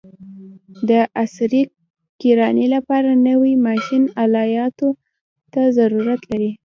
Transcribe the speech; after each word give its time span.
د 0.89 0.91
عصري 1.21 1.63
کرانې 2.21 2.67
لپاره 2.75 3.09
نوي 3.29 3.53
ماشین 3.67 4.03
الاتو 4.23 4.89
ته 5.53 5.61
ضرورت 5.77 6.21
لري. 6.31 6.51